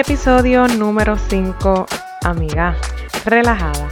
[0.00, 1.86] Episodio número 5,
[2.24, 2.74] amiga,
[3.26, 3.86] relajada.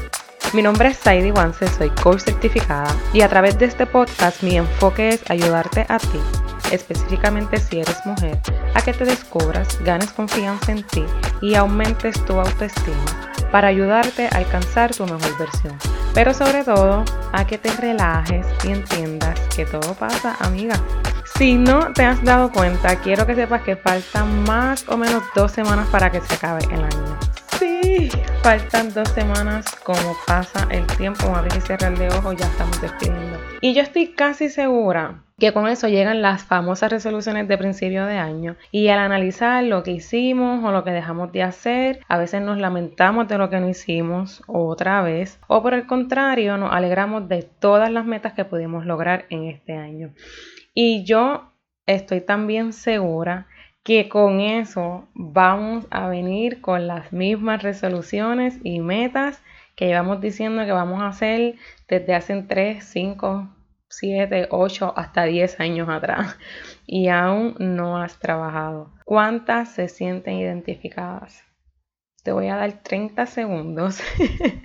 [0.54, 4.56] Mi nombre es Saidi Wanse, soy coach certificada y a través de este podcast mi
[4.56, 6.18] enfoque es ayudarte a ti,
[6.72, 8.40] específicamente si eres mujer,
[8.72, 11.04] a que te descubras, ganes confianza en ti
[11.42, 13.04] y aumentes tu autoestima
[13.52, 15.76] para ayudarte a alcanzar tu mejor versión.
[16.14, 20.80] Pero sobre todo, a que te relajes y entiendas que todo pasa, amiga.
[21.38, 25.52] Si no te has dado cuenta, quiero que sepas que faltan más o menos dos
[25.52, 27.16] semanas para que se acabe el año.
[27.56, 28.10] Sí,
[28.42, 33.38] faltan dos semanas como pasa el tiempo, abrir y cerrar de ojo, ya estamos despidiendo.
[33.60, 38.18] Y yo estoy casi segura que con eso llegan las famosas resoluciones de principio de
[38.18, 42.42] año y al analizar lo que hicimos o lo que dejamos de hacer, a veces
[42.42, 47.28] nos lamentamos de lo que no hicimos otra vez o por el contrario nos alegramos
[47.28, 50.10] de todas las metas que pudimos lograr en este año.
[50.74, 51.52] Y yo
[51.86, 53.46] estoy también segura
[53.82, 59.42] que con eso vamos a venir con las mismas resoluciones y metas
[59.76, 61.54] que llevamos diciendo que vamos a hacer
[61.88, 63.48] desde hace 3, 5,
[63.88, 66.36] 7, 8, hasta 10 años atrás
[66.86, 68.92] y aún no has trabajado.
[69.04, 71.42] ¿Cuántas se sienten identificadas?
[72.22, 74.00] Te voy a dar 30 segundos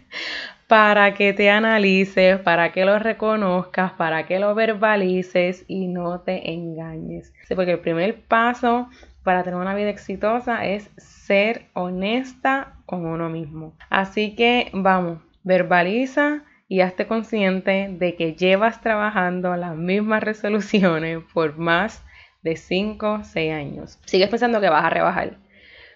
[0.73, 6.51] para que te analices, para que lo reconozcas, para que lo verbalices y no te
[6.51, 7.31] engañes.
[7.55, 8.89] porque el primer paso
[9.21, 13.75] para tener una vida exitosa es ser honesta con uno mismo.
[13.91, 21.55] Así que vamos, verbaliza y hazte consciente de que llevas trabajando las mismas resoluciones por
[21.55, 22.03] más
[22.41, 23.99] de 5 o 6 años.
[24.07, 25.37] Sigues pensando que vas a rebajar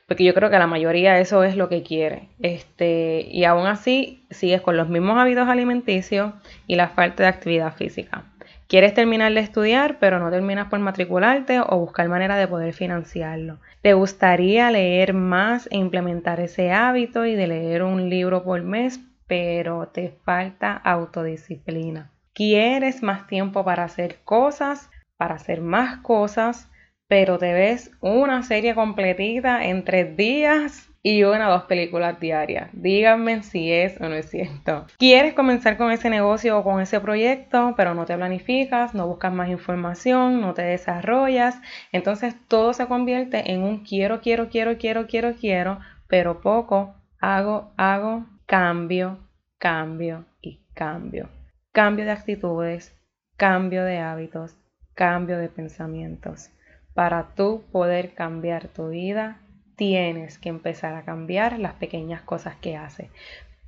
[0.08, 2.30] porque yo creo que la mayoría eso es lo que quiere.
[2.40, 6.34] Este, y aún así sigues con los mismos hábitos alimenticios
[6.66, 8.24] y la falta de actividad física.
[8.68, 13.60] Quieres terminar de estudiar, pero no terminas por matricularte o buscar manera de poder financiarlo.
[13.82, 19.00] Te gustaría leer más e implementar ese hábito y de leer un libro por mes,
[19.26, 22.12] pero te falta autodisciplina.
[22.34, 26.70] Quieres más tiempo para hacer cosas, para hacer más cosas,
[27.08, 32.70] pero te ves una serie completita en tres días y una o dos películas diarias.
[32.74, 34.88] Díganme si es o no es cierto.
[34.98, 39.32] Quieres comenzar con ese negocio o con ese proyecto, pero no te planificas, no buscas
[39.32, 41.62] más información, no te desarrollas.
[41.94, 47.72] Entonces todo se convierte en un quiero, quiero, quiero, quiero, quiero, quiero, pero poco hago,
[47.78, 49.20] hago, cambio,
[49.60, 51.30] cambio y cambio.
[51.72, 52.94] Cambio de actitudes,
[53.38, 54.58] cambio de hábitos,
[54.94, 56.50] cambio de pensamientos.
[56.98, 59.38] Para tú poder cambiar tu vida,
[59.76, 63.12] tienes que empezar a cambiar las pequeñas cosas que haces.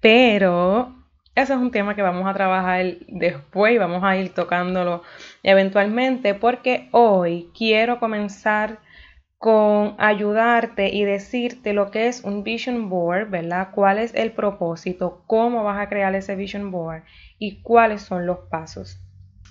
[0.02, 0.96] Pero
[1.36, 5.04] eso es un tema que vamos a trabajar después y vamos a ir tocándolo
[5.44, 8.80] eventualmente porque hoy quiero comenzar
[9.38, 13.70] con ayudarte y decirte lo que es un vision board, ¿verdad?
[13.76, 15.22] ¿Cuál es el propósito?
[15.28, 17.04] ¿Cómo vas a crear ese vision board?
[17.38, 19.00] ¿Y cuáles son los pasos?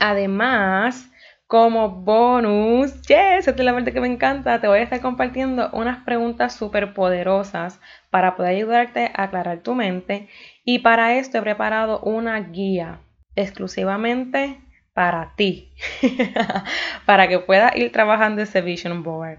[0.00, 1.12] Además,
[1.48, 5.70] como bonus, yes, esta es la parte que me encanta, te voy a estar compartiendo
[5.72, 10.28] unas preguntas súper poderosas para poder ayudarte a aclarar tu mente.
[10.62, 13.00] Y para esto he preparado una guía
[13.34, 14.60] exclusivamente
[14.92, 15.72] para ti,
[17.06, 19.38] para que puedas ir trabajando ese vision board.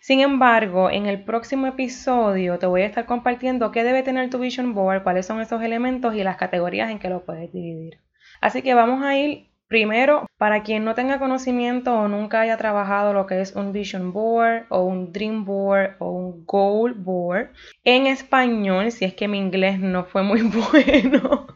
[0.00, 4.38] Sin embargo, en el próximo episodio te voy a estar compartiendo qué debe tener tu
[4.38, 7.98] vision board, cuáles son esos elementos y las categorías en que lo puedes dividir.
[8.40, 13.12] Así que vamos a ir Primero, para quien no tenga conocimiento o nunca haya trabajado
[13.12, 17.50] lo que es un vision board o un dream board o un goal board,
[17.84, 20.42] en español, si es que mi inglés no fue muy
[20.72, 21.46] bueno,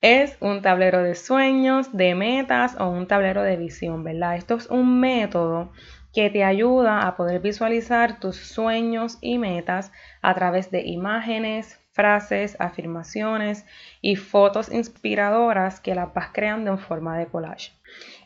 [0.00, 4.36] es un tablero de sueños, de metas o un tablero de visión, ¿verdad?
[4.36, 5.70] Esto es un método
[6.14, 12.56] que te ayuda a poder visualizar tus sueños y metas a través de imágenes, frases,
[12.58, 13.64] afirmaciones
[14.02, 17.72] y fotos inspiradoras que las vas creando en forma de collage.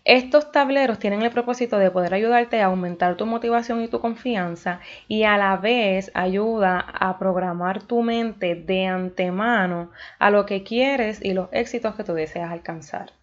[0.04, 4.80] Estos tableros tienen el propósito de poder ayudarte a aumentar tu motivación y tu confianza
[5.06, 11.22] y a la vez ayuda a programar tu mente de antemano a lo que quieres
[11.22, 13.17] y los éxitos que tú deseas alcanzar.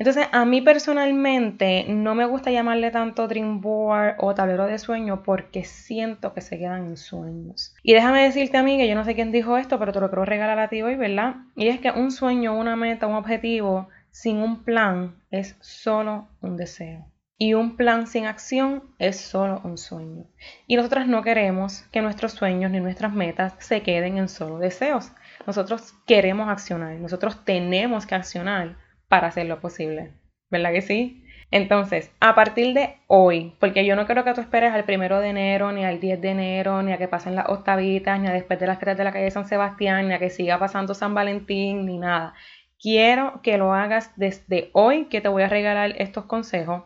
[0.00, 5.22] Entonces, a mí personalmente no me gusta llamarle tanto dream board o tablero de sueño
[5.22, 7.74] porque siento que se quedan en sueños.
[7.82, 10.08] Y déjame decirte a mí que yo no sé quién dijo esto, pero te lo
[10.08, 11.34] quiero regalar a ti hoy, ¿verdad?
[11.54, 16.56] Y es que un sueño, una meta, un objetivo sin un plan es solo un
[16.56, 17.04] deseo.
[17.36, 20.24] Y un plan sin acción es solo un sueño.
[20.66, 25.12] Y nosotros no queremos que nuestros sueños ni nuestras metas se queden en solo deseos.
[25.46, 28.76] Nosotros queremos accionar, nosotros tenemos que accionar
[29.10, 30.12] para hacerlo posible.
[30.50, 31.24] ¿Verdad que sí?
[31.50, 35.30] Entonces, a partir de hoy, porque yo no quiero que tú esperes al primero de
[35.30, 38.60] enero, ni al 10 de enero, ni a que pasen las octavitas, ni a después
[38.60, 41.86] de las tres de la calle San Sebastián, ni a que siga pasando San Valentín,
[41.86, 42.34] ni nada.
[42.78, 46.84] Quiero que lo hagas desde hoy, que te voy a regalar estos consejos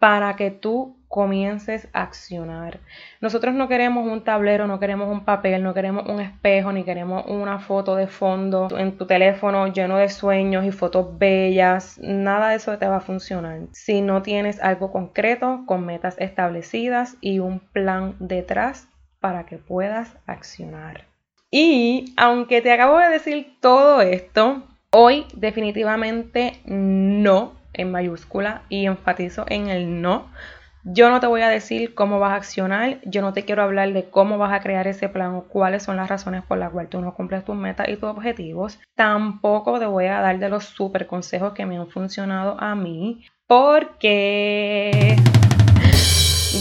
[0.00, 2.80] para que tú comiences a accionar.
[3.20, 7.26] Nosotros no queremos un tablero, no queremos un papel, no queremos un espejo, ni queremos
[7.26, 11.98] una foto de fondo en tu teléfono lleno de sueños y fotos bellas.
[12.02, 17.16] Nada de eso te va a funcionar si no tienes algo concreto con metas establecidas
[17.20, 18.88] y un plan detrás
[19.20, 21.04] para que puedas accionar.
[21.50, 24.62] Y aunque te acabo de decir todo esto,
[24.92, 30.28] hoy definitivamente no en mayúscula y enfatizo en el no
[30.82, 33.92] yo no te voy a decir cómo vas a accionar, yo no te quiero hablar
[33.92, 36.88] de cómo vas a crear ese plan o cuáles son las razones por las cuales
[36.90, 38.78] tú no cumples tus metas y tus objetivos.
[38.94, 43.26] Tampoco te voy a dar de los super consejos que me han funcionado a mí,
[43.46, 45.16] porque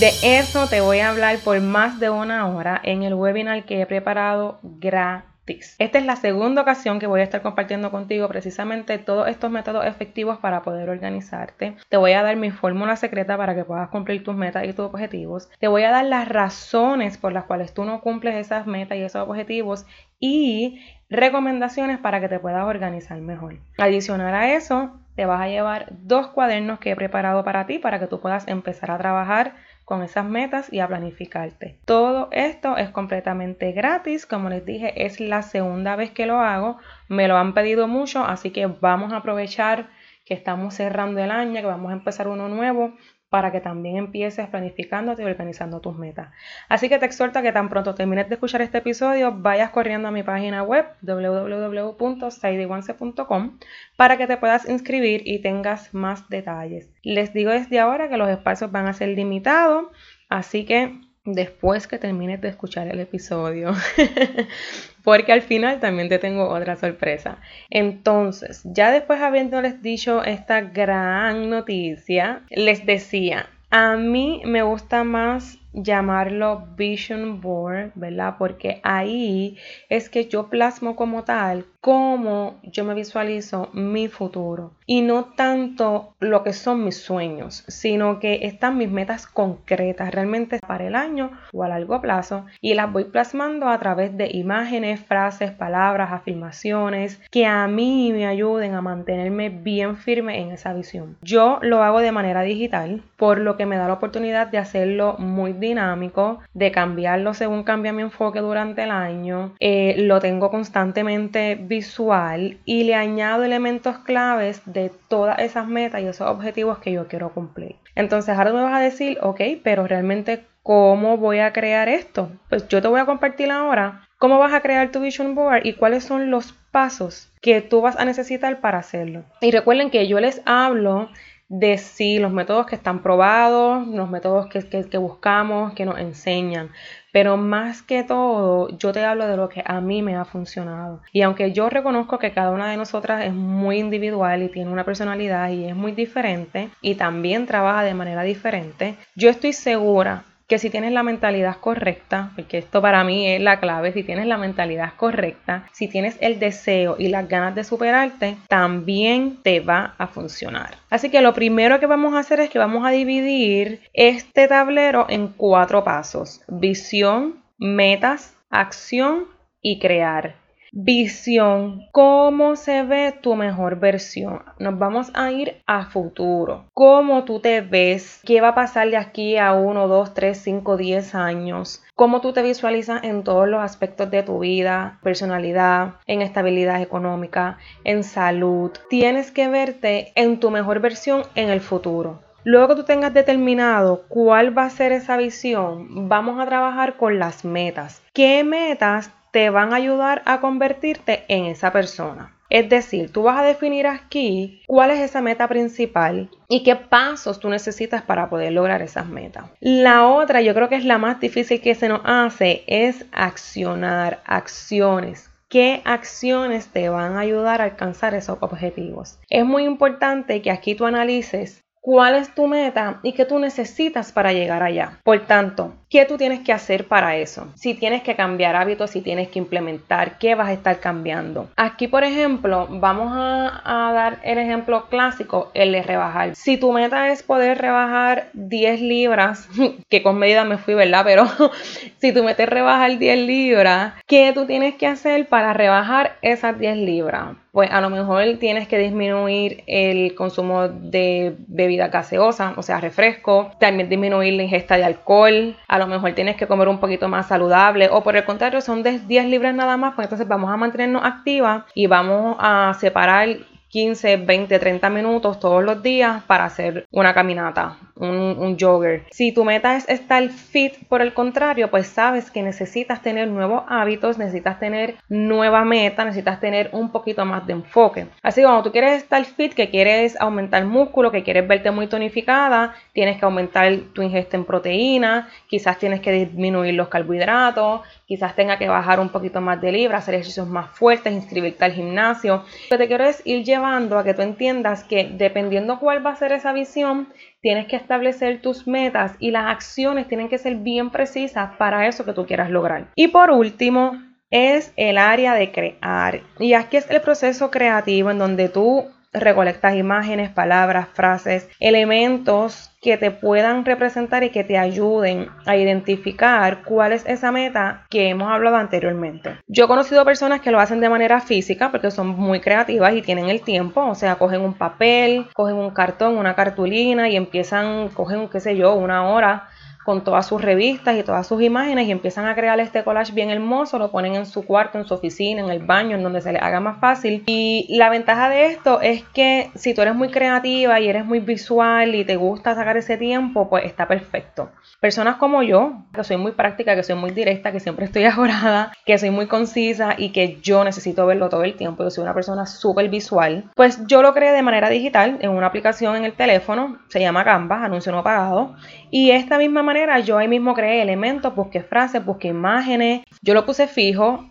[0.01, 3.81] de eso te voy a hablar por más de una hora en el webinar que
[3.81, 5.28] he preparado gratis
[5.77, 9.85] esta es la segunda ocasión que voy a estar compartiendo contigo precisamente todos estos métodos
[9.85, 11.75] efectivos para poder organizarte.
[11.89, 14.85] Te voy a dar mi fórmula secreta para que puedas cumplir tus metas y tus
[14.85, 15.49] objetivos.
[15.59, 19.01] Te voy a dar las razones por las cuales tú no cumples esas metas y
[19.01, 19.85] esos objetivos
[20.19, 23.57] y recomendaciones para que te puedas organizar mejor.
[23.77, 27.99] Adicional a eso, te vas a llevar dos cuadernos que he preparado para ti para
[27.99, 29.55] que tú puedas empezar a trabajar
[29.89, 31.79] con esas metas y a planificarte.
[31.83, 36.77] Todo esto es completamente gratis, como les dije, es la segunda vez que lo hago,
[37.07, 39.89] me lo han pedido mucho, así que vamos a aprovechar
[40.25, 42.93] que estamos cerrando el año, que vamos a empezar uno nuevo
[43.29, 46.29] para que también empieces planificándote y organizando tus metas.
[46.67, 50.07] Así que te exhorto a que tan pronto termines de escuchar este episodio, vayas corriendo
[50.07, 53.59] a mi página web www.saidiwanse.com
[53.95, 56.89] para que te puedas inscribir y tengas más detalles.
[57.03, 59.85] Les digo desde ahora que los espacios van a ser limitados,
[60.29, 63.73] así que después que termines de escuchar el episodio,
[65.09, 67.39] porque al final también te tengo otra sorpresa.
[67.71, 75.57] Entonces, ya después habiéndoles dicho esta gran noticia, les decía, a mí me gusta más
[75.73, 78.35] llamarlo vision board, ¿verdad?
[78.37, 79.57] Porque ahí
[79.89, 86.13] es que yo plasmo como tal cómo yo me visualizo mi futuro y no tanto
[86.19, 91.31] lo que son mis sueños, sino que están mis metas concretas realmente para el año
[91.53, 97.21] o a largo plazo y las voy plasmando a través de imágenes, frases, palabras, afirmaciones
[97.31, 101.17] que a mí me ayuden a mantenerme bien firme en esa visión.
[101.21, 105.15] Yo lo hago de manera digital, por lo que me da la oportunidad de hacerlo
[105.17, 109.53] muy dinámico, de cambiarlo según cambia mi enfoque durante el año.
[109.59, 116.07] Eh, lo tengo constantemente visual y le añado elementos claves de todas esas metas y
[116.07, 117.75] esos objetivos que yo quiero cumplir.
[117.95, 122.31] Entonces ahora me vas a decir, ok, pero realmente, ¿cómo voy a crear esto?
[122.49, 125.73] Pues yo te voy a compartir ahora cómo vas a crear tu vision board y
[125.73, 129.23] cuáles son los pasos que tú vas a necesitar para hacerlo.
[129.41, 131.09] Y recuerden que yo les hablo
[131.49, 136.69] de si los métodos que están probados, los métodos que, que, buscamos, que nos enseñan.
[137.11, 141.01] Pero más que todo, yo te hablo de lo que a mí me ha funcionado.
[141.11, 144.83] Y aunque yo reconozco que cada una de nosotras es muy individual y tiene una
[144.83, 150.57] personalidad y es muy diferente y también trabaja de manera diferente, yo estoy segura que
[150.57, 154.39] si tienes la mentalidad correcta, porque esto para mí es la clave, si tienes la
[154.39, 160.07] mentalidad correcta, si tienes el deseo y las ganas de superarte, también te va a
[160.07, 160.75] funcionar.
[160.89, 165.05] Así que lo primero que vamos a hacer es que vamos a dividir este tablero
[165.07, 166.41] en cuatro pasos.
[166.47, 169.25] Visión, metas, acción
[169.61, 170.33] y crear.
[170.71, 174.43] Visión, ¿cómo se ve tu mejor versión?
[174.59, 176.65] Nos vamos a ir a futuro.
[176.75, 178.21] ¿Cómo tú te ves?
[178.23, 181.83] ¿Qué va a pasar de aquí a 1, 2, 3, 5, 10 años?
[181.95, 187.57] ¿Cómo tú te visualizas en todos los aspectos de tu vida, personalidad, en estabilidad económica,
[187.83, 188.71] en salud?
[188.91, 192.19] Tienes que verte en tu mejor versión en el futuro.
[192.43, 197.19] Luego que tú tengas determinado cuál va a ser esa visión, vamos a trabajar con
[197.19, 198.01] las metas.
[198.13, 202.35] ¿Qué metas te van a ayudar a convertirte en esa persona.
[202.49, 207.39] Es decir, tú vas a definir aquí cuál es esa meta principal y qué pasos
[207.39, 209.45] tú necesitas para poder lograr esas metas.
[209.59, 214.21] La otra, yo creo que es la más difícil que se nos hace, es accionar,
[214.25, 215.29] acciones.
[215.47, 219.19] ¿Qué acciones te van a ayudar a alcanzar esos objetivos?
[219.29, 224.11] Es muy importante que aquí tú analices cuál es tu meta y qué tú necesitas
[224.11, 224.99] para llegar allá.
[225.03, 227.47] Por tanto, ¿Qué tú tienes que hacer para eso?
[227.55, 231.49] Si tienes que cambiar hábitos, si tienes que implementar, ¿qué vas a estar cambiando?
[231.55, 236.35] Aquí, por ejemplo, vamos a, dar el ejemplo clásico, el de rebajar.
[236.35, 239.49] Si tu meta es poder rebajar 10 libras,
[239.89, 241.01] que con medida me fui, ¿verdad?
[241.03, 241.25] Pero
[241.97, 246.59] si tu meta es rebajar 10 libras, ¿qué tú tienes que hacer para rebajar esas
[246.59, 247.35] 10 libras?
[247.51, 253.51] pues a lo mejor tienes que disminuir el consumo de bebida gaseosa, o sea, refresco,
[253.59, 257.89] también disminuir la ingesta de alcohol, lo mejor tienes que comer un poquito más saludable
[257.91, 261.03] o por el contrario son de 10 libras nada más, pues entonces vamos a mantenernos
[261.03, 263.29] activas y vamos a separar
[263.69, 269.05] 15, 20, 30 minutos todos los días para hacer una caminata, un, jogger.
[269.11, 273.63] Si tu meta es estar fit, por el contrario, pues sabes que necesitas tener nuevos
[273.67, 278.07] hábitos, necesitas tener nueva meta, necesitas tener un poquito más de enfoque.
[278.23, 281.87] Así que cuando tú quieres estar fit, que quieres aumentar músculo, que quieres verte muy
[281.87, 288.35] tonificada, tienes que aumentar tu ingesta en proteína, quizás tienes que disminuir los carbohidratos, quizás
[288.35, 292.43] tenga que bajar un poquito más de libra, hacer ejercicios más fuertes, inscribirte al gimnasio.
[292.71, 296.11] Lo que te quiero es ir llevando a que tú entiendas que dependiendo cuál va
[296.11, 297.09] a ser esa visión,
[297.41, 302.05] tienes que establecer tus metas y las acciones tienen que ser bien precisas para eso
[302.05, 302.87] que tú quieras lograr.
[302.95, 304.01] Y por último,
[304.31, 306.21] es el área de crear.
[306.39, 312.97] Y aquí es el proceso creativo en donde tú recolectas imágenes, palabras, frases, elementos que
[312.97, 318.31] te puedan representar y que te ayuden a identificar cuál es esa meta que hemos
[318.31, 319.37] hablado anteriormente.
[319.47, 323.01] Yo he conocido personas que lo hacen de manera física porque son muy creativas y
[323.01, 327.89] tienen el tiempo, o sea, cogen un papel, cogen un cartón, una cartulina y empiezan,
[327.89, 329.49] cogen, qué sé yo, una hora
[329.89, 333.31] con todas sus revistas y todas sus imágenes y empiezan a crear este collage bien
[333.31, 336.31] hermoso, lo ponen en su cuarto, en su oficina, en el baño, en donde se
[336.31, 337.23] les haga más fácil.
[337.25, 341.21] Y la ventaja de esto es que si tú eres muy creativa y eres muy
[341.21, 344.51] visual y te gusta sacar ese tiempo, pues está perfecto.
[344.79, 348.71] Personas como yo, que soy muy práctica, que soy muy directa, que siempre estoy ajorada,
[348.85, 352.13] que soy muy concisa y que yo necesito verlo todo el tiempo, yo soy una
[352.13, 356.13] persona súper visual, pues yo lo creé de manera digital en una aplicación en el
[356.13, 358.53] teléfono, se llama Canva, anuncio no pagado,
[358.91, 363.45] y esta misma manera yo ahí mismo creé elementos, busqué frases, busqué imágenes, yo lo
[363.45, 364.29] puse fijo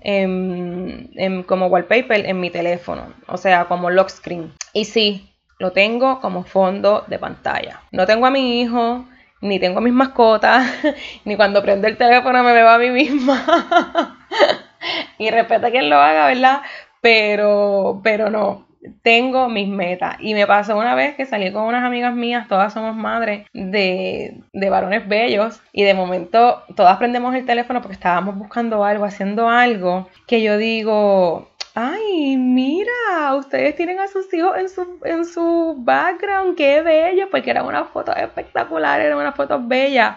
[1.47, 4.53] como wallpaper en mi teléfono, o sea, como lock screen.
[4.73, 7.83] Y sí, lo tengo como fondo de pantalla.
[7.93, 9.07] No tengo a mi hijo,
[9.41, 10.65] ni tengo mis mascotas,
[11.25, 14.19] ni cuando prendo el teléfono me veo a mí misma.
[15.19, 16.63] y respeta quien lo haga, ¿verdad?
[17.01, 18.68] Pero, pero no,
[19.03, 20.17] tengo mis metas.
[20.21, 24.41] Y me pasó una vez que salí con unas amigas mías, todas somos madres de,
[24.53, 29.49] de, varones bellos, y de momento todas prendemos el teléfono porque estábamos buscando algo, haciendo
[29.49, 35.77] algo, que yo digo, ay, mira, ustedes tienen a sus hijos en su, en su
[35.79, 40.17] background, qué bello, porque eran unas fotos espectaculares, eran unas fotos bellas.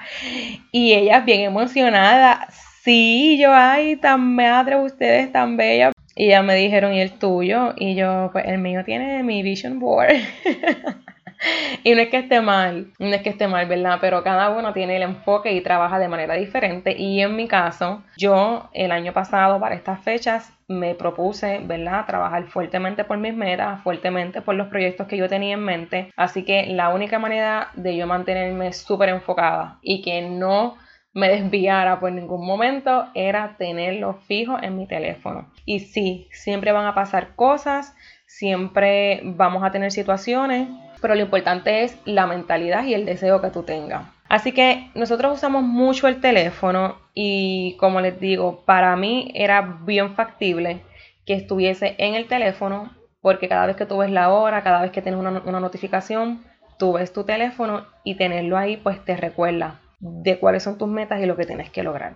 [0.72, 2.48] Y ellas bien emocionadas,
[2.84, 5.94] sí, yo, ay, tan madre, ustedes tan bellas.
[6.16, 7.74] Y ya me dijeron, ¿y el tuyo?
[7.78, 10.12] Y yo, pues el mío tiene mi vision board.
[11.84, 13.98] y no es que esté mal, no es que esté mal, ¿verdad?
[14.02, 16.96] Pero cada uno tiene el enfoque y trabaja de manera diferente.
[16.98, 22.06] Y en mi caso, yo el año pasado, para estas fechas, me propuse, ¿verdad?
[22.06, 26.12] Trabajar fuertemente por mis metas, fuertemente por los proyectos que yo tenía en mente.
[26.16, 30.78] Así que la única manera de yo mantenerme súper enfocada y que no
[31.14, 35.52] me desviara por ningún momento era tenerlo fijo en mi teléfono.
[35.66, 40.70] Y sí, siempre van a pasar cosas, siempre vamos a tener situaciones,
[41.02, 44.06] pero lo importante es la mentalidad y el deseo que tú tengas.
[44.30, 50.16] Así que nosotros usamos mucho el teléfono y como les digo, para mí era bien
[50.16, 50.82] factible
[51.26, 52.92] que estuviese en el teléfono
[53.22, 56.44] porque cada vez que tú ves la hora, cada vez que tienes una, una notificación,
[56.80, 61.22] tú ves tu teléfono y tenerlo ahí pues te recuerda de cuáles son tus metas
[61.22, 62.16] y lo que tienes que lograr.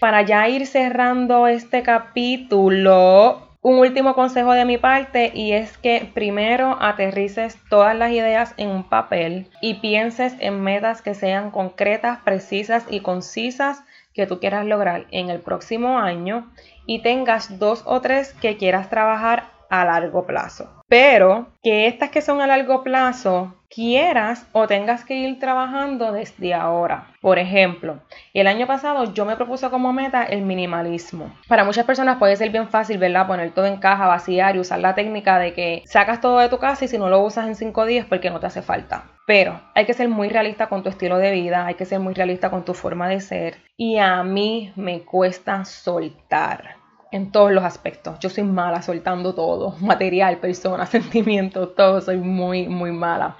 [0.00, 6.10] Para ya ir cerrando este capítulo, un último consejo de mi parte y es que
[6.12, 12.18] primero aterrices todas las ideas en un papel y pienses en metas que sean concretas,
[12.24, 16.52] precisas y concisas que tú quieras lograr en el próximo año
[16.86, 20.70] y tengas dos o tres que quieras trabajar a largo plazo.
[20.86, 26.54] Pero que estas que son a largo plazo quieras o tengas que ir trabajando desde
[26.54, 27.08] ahora.
[27.20, 28.00] Por ejemplo,
[28.32, 31.34] el año pasado yo me propuse como meta el minimalismo.
[31.48, 33.26] Para muchas personas puede ser bien fácil, ¿verdad?
[33.26, 36.58] Poner todo en caja, vaciar y usar la técnica de que sacas todo de tu
[36.58, 39.10] casa y si no lo usas en cinco días porque no te hace falta.
[39.26, 42.14] Pero hay que ser muy realista con tu estilo de vida, hay que ser muy
[42.14, 43.56] realista con tu forma de ser.
[43.76, 46.83] Y a mí me cuesta soltar
[47.14, 48.18] en todos los aspectos.
[48.18, 53.36] Yo soy mala soltando todo, material, personas, sentimientos, todo, soy muy, muy mala.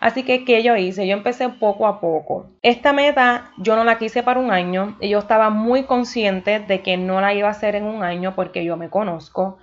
[0.00, 1.06] Así que, ¿qué yo hice?
[1.06, 2.46] Yo empecé poco a poco.
[2.62, 6.80] Esta meta yo no la quise para un año y yo estaba muy consciente de
[6.80, 9.58] que no la iba a hacer en un año porque yo me conozco,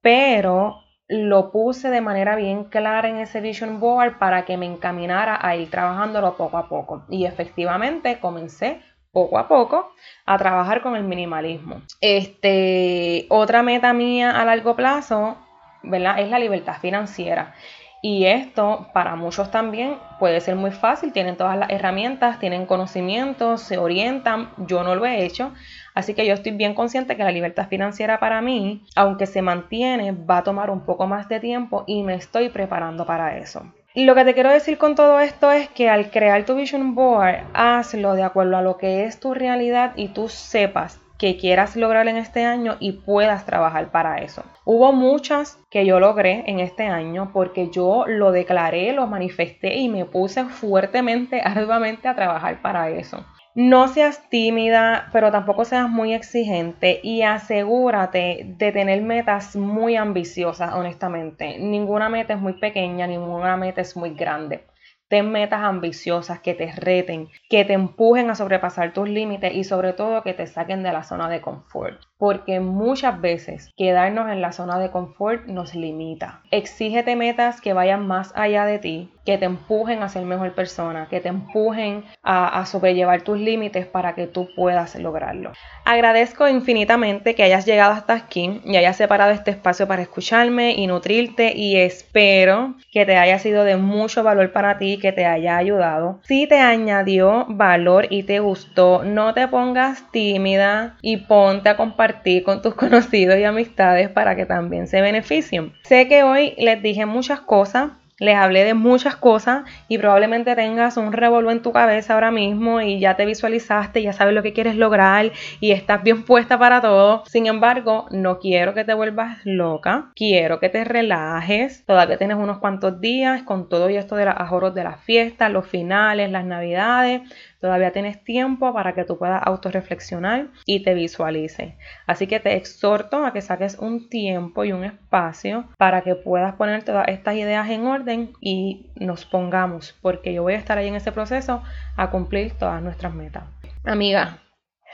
[0.00, 5.38] pero lo puse de manera bien clara en ese vision board para que me encaminara
[5.46, 7.04] a ir trabajándolo poco a poco.
[7.10, 8.80] Y efectivamente comencé
[9.12, 9.92] poco a poco
[10.26, 11.82] a trabajar con el minimalismo.
[12.00, 15.36] Este, otra meta mía a largo plazo,
[15.82, 16.20] ¿verdad?
[16.20, 17.54] Es la libertad financiera.
[18.02, 23.60] Y esto para muchos también puede ser muy fácil, tienen todas las herramientas, tienen conocimientos,
[23.60, 25.52] se orientan, yo no lo he hecho,
[25.94, 30.12] así que yo estoy bien consciente que la libertad financiera para mí, aunque se mantiene,
[30.12, 33.70] va a tomar un poco más de tiempo y me estoy preparando para eso.
[33.96, 37.40] Lo que te quiero decir con todo esto es que al crear tu vision board,
[37.54, 42.06] hazlo de acuerdo a lo que es tu realidad y tú sepas que quieras lograr
[42.06, 44.44] en este año y puedas trabajar para eso.
[44.64, 49.88] Hubo muchas que yo logré en este año porque yo lo declaré, lo manifesté y
[49.88, 53.26] me puse fuertemente, arduamente a trabajar para eso.
[53.54, 60.74] No seas tímida, pero tampoco seas muy exigente y asegúrate de tener metas muy ambiciosas,
[60.74, 61.56] honestamente.
[61.60, 64.66] Ninguna meta es muy pequeña, ninguna meta es muy grande.
[65.06, 69.92] Ten metas ambiciosas que te reten, que te empujen a sobrepasar tus límites y sobre
[69.92, 72.00] todo que te saquen de la zona de confort.
[72.20, 76.42] Porque muchas veces quedarnos en la zona de confort nos limita.
[76.52, 81.06] Exígete metas que vayan más allá de ti, que te empujen a ser mejor persona,
[81.08, 85.52] que te empujen a, sobrellevar tus límites para que tú puedas lograrlo.
[85.84, 90.86] Agradezco infinitamente que hayas llegado hasta aquí y hayas separado este espacio para escucharme y
[90.86, 95.56] nutrirte y espero que te haya sido de mucho valor para ti, que te haya
[95.56, 96.20] ayudado.
[96.24, 101.76] Si te añadió valor y te gustó, no te pongas tímida y ponte a
[102.10, 105.72] compartir con tus conocidos y amistades para que también se beneficien.
[105.82, 110.98] Sé que hoy les dije muchas cosas les hablé de muchas cosas y probablemente tengas
[110.98, 114.52] un revolvo en tu cabeza ahora mismo y ya te visualizaste, ya sabes lo que
[114.52, 117.24] quieres lograr y estás bien puesta para todo.
[117.26, 121.84] Sin embargo, no quiero que te vuelvas loca, quiero que te relajes.
[121.86, 125.50] Todavía tienes unos cuantos días con todo y esto de los ajoros de las fiestas,
[125.50, 127.22] los finales, las navidades.
[127.60, 131.74] Todavía tienes tiempo para que tú puedas autorreflexionar y te visualices.
[132.06, 136.54] Así que te exhorto a que saques un tiempo y un espacio para que puedas
[136.54, 140.88] poner todas estas ideas en orden y nos pongamos, porque yo voy a estar ahí
[140.88, 141.62] en ese proceso
[141.96, 143.44] a cumplir todas nuestras metas.
[143.84, 144.38] Amiga,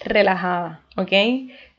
[0.05, 1.13] relajada, ¿ok?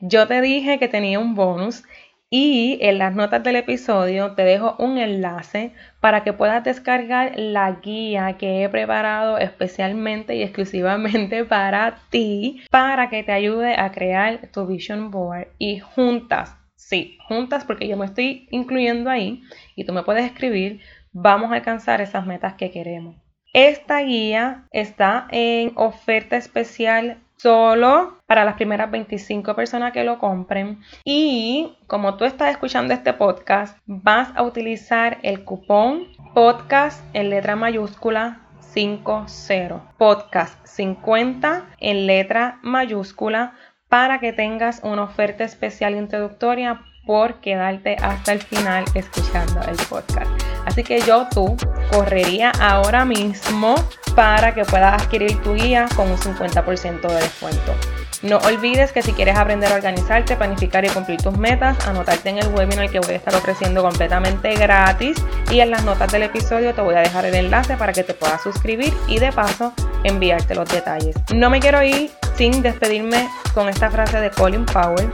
[0.00, 1.84] Yo te dije que tenía un bonus
[2.30, 7.72] y en las notas del episodio te dejo un enlace para que puedas descargar la
[7.72, 14.48] guía que he preparado especialmente y exclusivamente para ti, para que te ayude a crear
[14.52, 19.42] tu vision board y juntas, sí, juntas porque yo me estoy incluyendo ahí
[19.74, 20.80] y tú me puedes escribir,
[21.12, 23.16] vamos a alcanzar esas metas que queremos.
[23.54, 30.80] Esta guía está en oferta especial solo para las primeras 25 personas que lo compren.
[31.04, 37.56] Y como tú estás escuchando este podcast, vas a utilizar el cupón podcast en letra
[37.56, 39.94] mayúscula 50.
[39.96, 43.54] Podcast 50 en letra mayúscula
[43.88, 50.30] para que tengas una oferta especial introductoria por quedarte hasta el final escuchando el podcast.
[50.66, 51.56] Así que yo, tú,
[51.90, 53.76] correría ahora mismo
[54.14, 57.72] para que puedas adquirir tu guía con un 50% de descuento.
[58.20, 62.38] No olvides que si quieres aprender a organizarte, planificar y cumplir tus metas, anotarte en
[62.40, 65.16] el webinar que voy a estar ofreciendo completamente gratis
[65.50, 68.12] y en las notas del episodio te voy a dejar el enlace para que te
[68.12, 69.72] puedas suscribir y de paso
[70.04, 71.16] enviarte los detalles.
[71.34, 75.10] No me quiero ir sin despedirme con esta frase de Colin Powell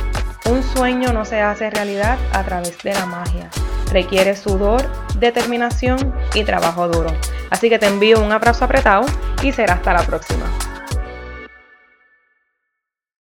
[0.51, 3.49] un sueño no se hace realidad a través de la magia.
[3.93, 4.83] Requiere sudor,
[5.19, 7.11] determinación y trabajo duro.
[7.51, 9.07] Así que te envío un abrazo apretado
[9.43, 10.45] y será hasta la próxima.